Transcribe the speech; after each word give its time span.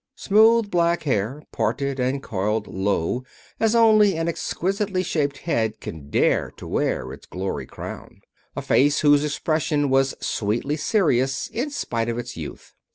Smooth 0.15 0.71
black 0.71 1.03
hair 1.03 1.43
parted 1.51 1.99
and 1.99 2.23
coiled 2.23 2.65
low 2.67 3.23
as 3.59 3.75
only 3.75 4.17
an 4.17 4.27
exquisitely 4.27 5.03
shaped 5.03 5.37
head 5.37 5.79
can 5.79 6.09
dare 6.09 6.49
to 6.57 6.65
wear 6.65 7.13
its 7.13 7.27
glory 7.27 7.67
crown. 7.67 8.21
A 8.55 8.63
face 8.63 9.01
whose 9.01 9.23
expression 9.23 9.91
was 9.91 10.15
sweetly 10.19 10.75
serious 10.77 11.45
in 11.53 11.69
spite 11.69 12.09
of 12.09 12.17
its 12.17 12.35
youth. 12.35 12.73